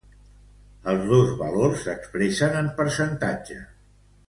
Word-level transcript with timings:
Els 0.93 1.03
dos 1.11 1.35
valors 1.41 1.85
s'expressen 1.89 2.59
en 2.65 2.73
percentatge. 2.83 3.63